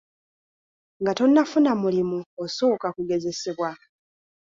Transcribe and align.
Nga 1.01 1.11
tonafuna 1.17 1.71
mulimu 1.81 2.19
osooka 2.43 2.87
kugezesebwa. 2.95 3.71